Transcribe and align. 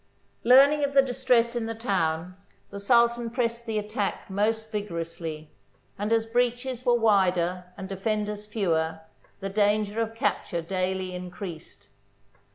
Learning 0.43 0.83
of 0.83 0.95
the 0.95 1.01
distress 1.03 1.55
in 1.55 1.67
the 1.67 1.75
town, 1.75 2.35
the 2.71 2.79
Sultan 2.79 3.29
pressed 3.29 3.67
the 3.67 3.77
attack 3.77 4.31
most 4.31 4.71
vigorously, 4.71 5.51
and 5.95 6.11
as 6.11 6.25
breaches 6.25 6.83
were 6.83 6.97
wider 6.97 7.65
and 7.77 7.87
defenders 7.87 8.47
fewer, 8.47 9.01
the 9.41 9.49
danger 9.49 10.01
of 10.01 10.15
cap 10.15 10.47
ture 10.47 10.63
daily 10.63 11.13
increased. 11.13 11.85